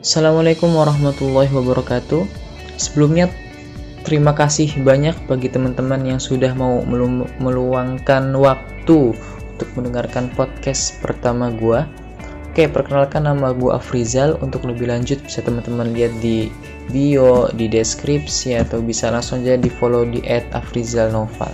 [0.00, 2.24] Assalamualaikum warahmatullahi wabarakatuh.
[2.80, 3.28] Sebelumnya
[4.00, 11.52] terima kasih banyak bagi teman-teman yang sudah mau melu- meluangkan waktu untuk mendengarkan podcast pertama
[11.52, 11.84] gua.
[12.48, 14.40] Oke, perkenalkan nama gua Afrizal.
[14.40, 16.48] Untuk lebih lanjut bisa teman-teman lihat di
[16.88, 20.24] bio, di deskripsi atau bisa langsung aja di follow di
[20.56, 21.52] @afrizalnoval.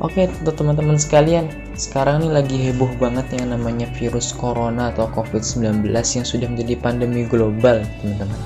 [0.00, 5.92] Oke, untuk teman-teman sekalian, sekarang ini lagi heboh banget yang namanya virus corona atau COVID-19
[5.92, 8.40] yang sudah menjadi pandemi global, teman-teman.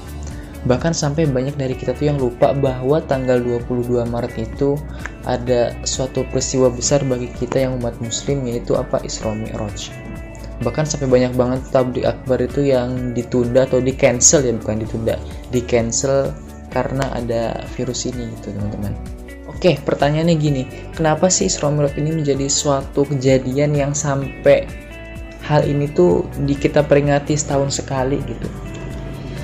[0.67, 4.77] Bahkan sampai banyak dari kita tuh yang lupa bahwa tanggal 22 Maret itu
[5.25, 9.95] ada suatu peristiwa besar bagi kita yang umat muslim yaitu apa Isra Mi'raj.
[10.61, 15.17] Bahkan sampai banyak banget tabligh akbar itu yang ditunda atau di cancel ya bukan ditunda,
[15.49, 16.29] di cancel
[16.69, 19.20] karena ada virus ini gitu, teman-teman.
[19.61, 20.65] Oke, pertanyaannya gini,
[20.97, 24.65] kenapa sih Isra Mi'raj ini menjadi suatu kejadian yang sampai
[25.45, 28.49] hal ini tuh di kita peringati setahun sekali gitu?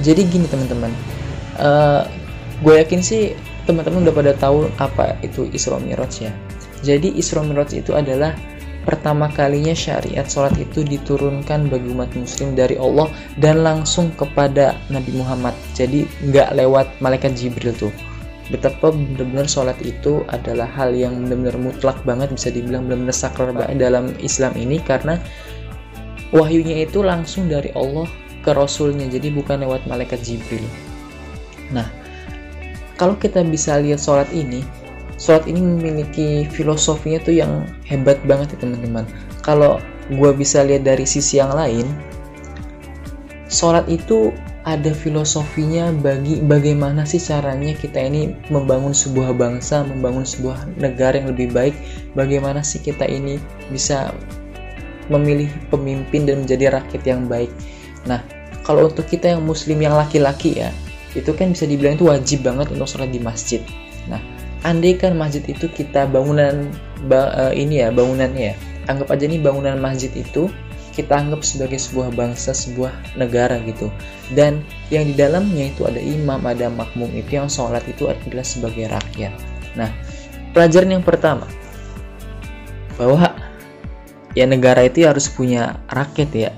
[0.00, 0.88] Jadi gini teman-teman,
[1.60, 2.08] uh,
[2.64, 3.36] gue yakin sih
[3.68, 6.32] teman-teman udah pada tahu apa itu Isra Mi'raj ya.
[6.80, 8.32] Jadi Isra Mi'raj itu adalah
[8.88, 15.12] pertama kalinya syariat sholat itu diturunkan bagi umat muslim dari Allah dan langsung kepada Nabi
[15.12, 15.52] Muhammad.
[15.76, 17.92] Jadi nggak lewat malaikat Jibril tuh
[18.46, 23.82] betapa benar-benar sholat itu adalah hal yang benar-benar mutlak banget bisa dibilang benar-benar sakral banget
[23.82, 25.18] dalam Islam ini karena
[26.30, 28.06] wahyunya itu langsung dari Allah
[28.46, 30.62] ke Rasulnya jadi bukan lewat malaikat Jibril.
[31.74, 31.90] Nah
[32.94, 34.62] kalau kita bisa lihat sholat ini
[35.18, 39.02] sholat ini memiliki filosofinya tuh yang hebat banget ya teman-teman.
[39.42, 41.86] Kalau gue bisa lihat dari sisi yang lain
[43.50, 44.30] sholat itu
[44.66, 51.30] ada filosofinya bagi bagaimana sih caranya kita ini membangun sebuah bangsa, membangun sebuah negara yang
[51.30, 51.74] lebih baik,
[52.18, 53.38] bagaimana sih kita ini
[53.70, 54.10] bisa
[55.06, 57.50] memilih pemimpin dan menjadi rakyat yang baik.
[58.10, 58.26] Nah,
[58.66, 60.74] kalau untuk kita yang muslim yang laki-laki ya,
[61.14, 63.62] itu kan bisa dibilang itu wajib banget untuk sholat di masjid.
[64.10, 64.18] Nah,
[64.66, 66.74] andai kan masjid itu kita bangunan
[67.06, 68.54] ba, uh, ini ya, bangunannya ya,
[68.90, 70.50] anggap aja nih bangunan masjid itu
[70.96, 72.88] kita anggap sebagai sebuah bangsa, sebuah
[73.20, 73.92] negara gitu.
[74.32, 78.88] Dan yang di dalamnya itu ada imam, ada makmum itu yang sholat itu adalah sebagai
[78.88, 79.36] rakyat.
[79.76, 79.92] Nah,
[80.56, 81.44] pelajaran yang pertama
[82.96, 83.36] bahwa
[84.32, 86.50] ya negara itu harus punya rakyat ya.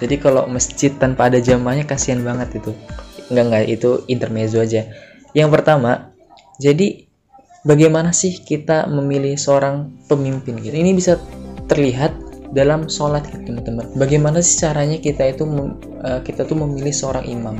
[0.00, 2.72] Jadi kalau masjid tanpa ada jamaahnya kasihan banget itu.
[3.28, 4.88] Enggak enggak itu intermezzo aja.
[5.36, 6.10] Yang pertama,
[6.56, 7.06] jadi
[7.62, 10.74] bagaimana sih kita memilih seorang pemimpin gitu.
[10.74, 11.20] Ini bisa
[11.70, 13.88] terlihat dalam sholat gitu teman-teman.
[13.96, 17.56] Bagaimana sih caranya kita itu uh, kita tuh memilih seorang imam?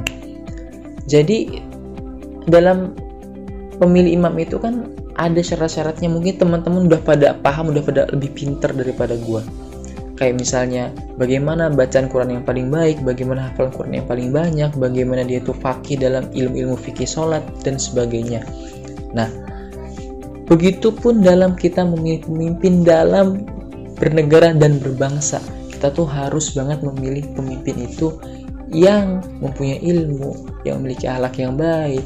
[1.09, 1.61] Jadi
[2.47, 2.95] dalam
[3.81, 6.13] memilih imam itu kan ada syarat-syaratnya.
[6.13, 9.41] Mungkin teman-teman udah pada paham udah pada lebih pinter daripada gua.
[10.21, 10.85] Kayak misalnya
[11.19, 15.57] bagaimana bacaan Quran yang paling baik bagaimana hafalan Quran yang paling banyak bagaimana dia tuh
[15.57, 18.45] fakih dalam ilmu-ilmu fikih sholat dan sebagainya.
[19.17, 19.27] Nah
[20.47, 23.49] begitupun dalam kita memilih pemimpin dalam
[23.99, 25.43] bernegara dan berbangsa.
[25.73, 28.17] Kita tuh harus banget memilih pemimpin itu
[28.73, 32.05] yang mempunyai ilmu yang memiliki akhlak yang baik.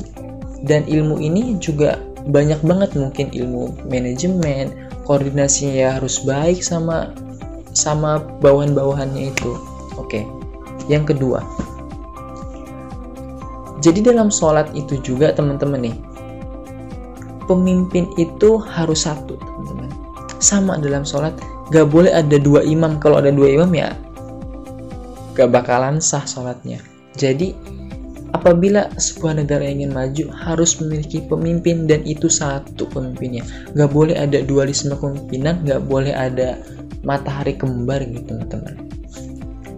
[0.65, 4.75] Dan ilmu ini juga banyak banget mungkin ilmu manajemen
[5.07, 7.15] koordinasinya harus baik sama
[7.77, 9.53] sama bawahan-bawahannya itu.
[10.01, 10.27] Oke
[10.91, 11.43] yang kedua.
[13.85, 15.97] Jadi dalam sholat itu juga teman-teman nih
[17.47, 19.39] pemimpin itu harus satu
[20.47, 21.35] sama dalam sholat.
[21.75, 23.03] Gak boleh ada dua imam.
[23.03, 23.91] Kalau ada dua imam ya
[25.37, 26.81] gak bakalan sah sholatnya.
[27.19, 27.53] Jadi
[28.33, 33.45] apabila sebuah negara ingin maju harus memiliki pemimpin dan itu satu pemimpinnya.
[33.77, 36.57] Gak boleh ada dualisme kepemimpinan gak boleh ada
[37.03, 38.75] matahari kembar gitu teman-teman.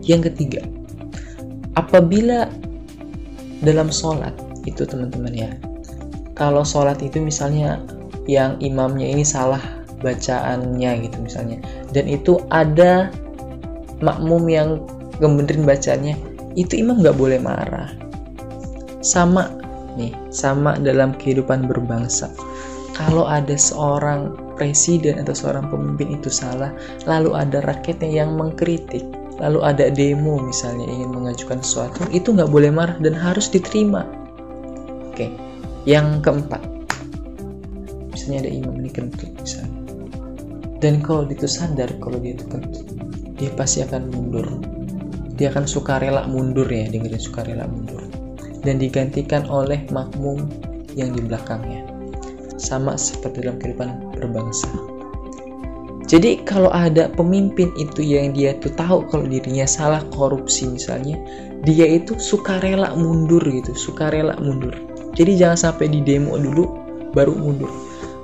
[0.05, 0.62] Yang ketiga
[1.77, 2.49] apabila
[3.62, 4.35] dalam sholat
[4.67, 5.50] itu teman-teman ya.
[6.39, 7.83] Kalau sholat itu misalnya
[8.31, 11.59] yang imamnya ini salah bacaannya gitu misalnya.
[11.91, 13.10] Dan itu ada
[14.03, 14.82] makmum yang
[15.19, 16.14] ngebenerin bacaannya
[16.54, 17.90] itu imam nggak boleh marah.
[19.02, 19.50] Sama
[19.99, 22.31] nih sama dalam kehidupan berbangsa.
[22.94, 26.75] Kalau ada seorang presiden atau seorang pemimpin itu salah
[27.06, 29.06] lalu ada rakyatnya yang mengkritik
[29.38, 34.02] lalu ada demo misalnya ingin mengajukan sesuatu itu nggak boleh marah dan harus diterima.
[35.14, 35.31] Oke
[35.87, 36.58] yang keempat.
[38.11, 39.77] Misalnya ada imam ini kentut misalnya
[40.78, 42.98] dan kalau dia itu sadar kalau dia itu kentut
[43.38, 44.46] dia pasti akan mundur.
[45.38, 48.02] Dia akan suka rela mundur ya dengerin suka rela mundur.
[48.66, 50.50] Dan digantikan oleh makmum
[50.98, 51.86] yang di belakangnya.
[52.58, 54.66] Sama seperti dalam kehidupan berbangsa.
[56.10, 61.20] Jadi kalau ada pemimpin itu yang dia tuh tahu kalau dirinya salah korupsi misalnya
[61.69, 64.75] dia itu suka rela mundur gitu suka rela mundur.
[65.14, 66.66] Jadi jangan sampai di demo dulu
[67.14, 67.70] baru mundur.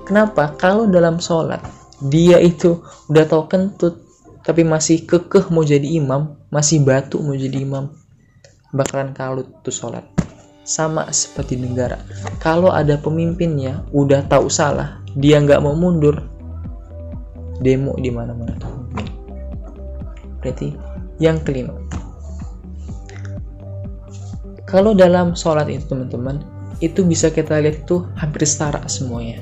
[0.09, 0.57] Kenapa?
[0.59, 1.63] Kalau dalam sholat
[2.05, 4.05] dia itu udah tahu kentut
[4.45, 7.89] tapi masih kekeh mau jadi imam masih batu mau jadi imam
[8.75, 10.03] bakalan kalut tuh sholat.
[10.67, 12.03] Sama seperti negara.
[12.43, 16.19] Kalau ada pemimpinnya udah tahu salah dia nggak mau mundur
[17.63, 18.59] demo di mana-mana.
[20.43, 20.75] Berarti
[21.23, 21.79] yang kelima.
[24.67, 26.43] Kalau dalam sholat itu teman-teman
[26.83, 29.39] itu bisa kita lihat itu hampir setara semuanya.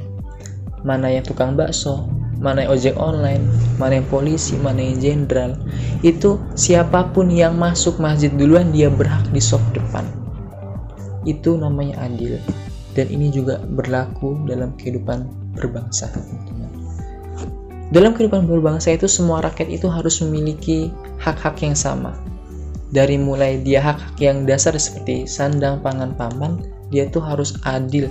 [0.85, 2.11] Mana yang tukang bakso
[2.43, 3.47] mana yang ojek online
[3.79, 5.55] mana yang polisi mana yang jenderal
[6.03, 10.03] itu siapa pun yang masuk masjid duluan dia berhak di soft depan.
[11.23, 12.43] Itu namanya adil.
[12.93, 15.25] Dan ini juga berlaku dalam kehidupan
[15.55, 16.11] berbangsa.
[17.95, 20.91] Dalam kehidupan berbangsa itu semua rakyat itu harus memiliki
[21.23, 22.19] hak-hak yang sama.
[22.93, 26.61] Dari mulai dia hak-hak yang dasar seperti sandang pangan paman
[26.93, 28.11] dia tuh harus adil.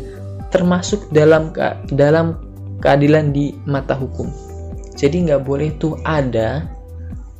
[0.49, 1.53] Termasuk dalam
[1.93, 2.39] dalam
[2.81, 4.27] keadilan di mata hukum.
[4.97, 6.67] Jadi nggak boleh tuh ada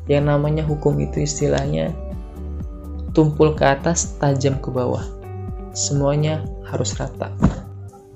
[0.10, 1.94] yang namanya hukum itu istilahnya
[3.12, 5.04] tumpul ke atas tajam ke bawah.
[5.76, 7.32] Semuanya harus rata.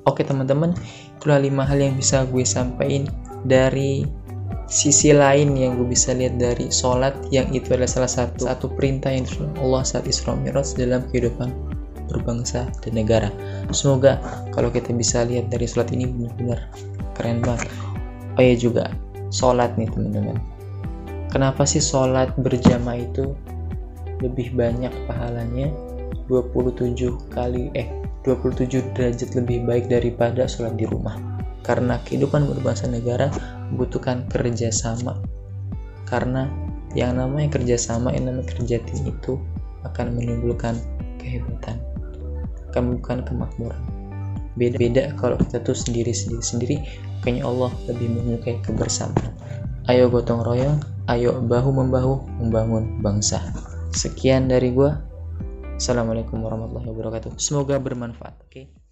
[0.05, 0.77] Oke teman-teman
[1.17, 3.09] itulah lima hal yang bisa gue sampaikan
[3.43, 4.05] dari
[4.65, 9.13] sisi lain yang gue bisa lihat dari sholat yang itu adalah salah satu satu perintah
[9.13, 9.25] yang
[9.61, 11.53] Allah saat Isra Mi'raj dalam kehidupan
[12.09, 13.29] berbangsa dan negara.
[13.73, 14.21] Semoga
[14.53, 16.61] kalau kita bisa lihat dari sholat ini benar-benar
[17.15, 17.71] keren banget.
[18.35, 18.91] Oh ya juga
[19.31, 20.37] sholat nih teman-teman.
[21.31, 23.35] Kenapa sih sholat berjamaah itu
[24.23, 25.67] lebih banyak pahalanya
[26.31, 26.95] 27
[27.31, 27.87] kali eh
[28.23, 31.15] 27 derajat lebih baik daripada sholat di rumah?
[31.65, 33.33] Karena kehidupan berbangsa negara
[33.73, 35.17] membutuhkan kerjasama
[36.05, 36.47] karena
[36.93, 39.41] yang namanya kerjasama yang namanya kerja tim itu
[39.83, 40.77] akan menimbulkan
[41.19, 41.81] kehebatan
[42.71, 43.81] akan bukan kemakmuran
[44.55, 46.75] beda-beda kalau kita tuh sendiri-sendiri sendiri
[47.23, 49.31] kayaknya Allah lebih menyukai kebersamaan.
[49.85, 50.81] Ayo gotong royong
[51.11, 53.43] ayo bahu membahu membangun bangsa.
[53.93, 54.97] Sekian dari gua.
[55.75, 57.35] Assalamualaikum warahmatullahi wabarakatuh.
[57.35, 58.49] Semoga bermanfaat oke?
[58.49, 58.84] okay?